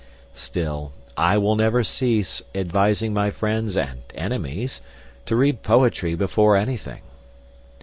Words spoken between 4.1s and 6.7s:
enemies to read poetry before